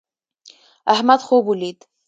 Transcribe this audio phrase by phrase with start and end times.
[0.93, 1.83] احمد خوب ولید